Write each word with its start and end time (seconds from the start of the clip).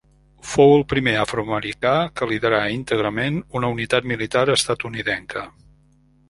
Fou 0.51 0.71
el 0.77 0.85
primer 0.93 1.11
afroamericà 1.23 1.91
que 2.19 2.29
liderà 2.31 2.61
íntegrament 2.77 3.37
una 3.61 3.71
unitat 3.77 4.09
militar 4.13 4.45
estatunidenca. 4.55 5.47